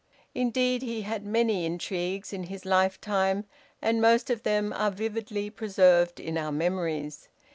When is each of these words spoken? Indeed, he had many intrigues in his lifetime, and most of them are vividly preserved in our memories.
Indeed, 0.33 0.81
he 0.81 1.03
had 1.03 1.27
many 1.27 1.63
intrigues 1.63 2.33
in 2.33 2.45
his 2.45 2.65
lifetime, 2.65 3.45
and 3.83 4.01
most 4.01 4.31
of 4.31 4.41
them 4.41 4.73
are 4.73 4.89
vividly 4.89 5.51
preserved 5.51 6.19
in 6.19 6.39
our 6.39 6.51
memories. 6.51 7.29